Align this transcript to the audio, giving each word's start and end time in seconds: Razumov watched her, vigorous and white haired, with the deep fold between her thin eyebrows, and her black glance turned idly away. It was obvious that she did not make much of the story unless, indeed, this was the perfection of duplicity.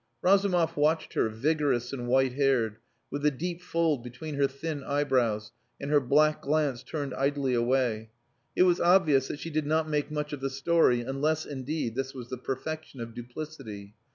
Razumov 0.23 0.75
watched 0.77 1.13
her, 1.13 1.29
vigorous 1.29 1.93
and 1.93 2.07
white 2.07 2.33
haired, 2.33 2.77
with 3.11 3.21
the 3.21 3.29
deep 3.29 3.61
fold 3.61 4.03
between 4.03 4.33
her 4.33 4.47
thin 4.47 4.83
eyebrows, 4.83 5.51
and 5.79 5.91
her 5.91 5.99
black 5.99 6.41
glance 6.41 6.81
turned 6.81 7.13
idly 7.13 7.53
away. 7.53 8.09
It 8.55 8.63
was 8.63 8.81
obvious 8.81 9.27
that 9.27 9.37
she 9.39 9.51
did 9.51 9.67
not 9.67 9.87
make 9.87 10.09
much 10.09 10.33
of 10.33 10.41
the 10.41 10.49
story 10.49 11.01
unless, 11.01 11.45
indeed, 11.45 11.93
this 11.93 12.15
was 12.15 12.29
the 12.31 12.37
perfection 12.39 12.99
of 12.99 13.13
duplicity. 13.13 13.93